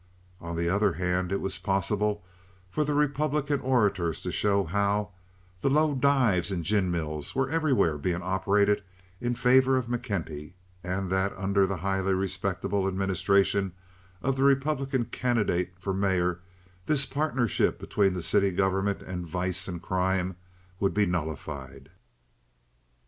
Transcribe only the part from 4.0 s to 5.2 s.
to show how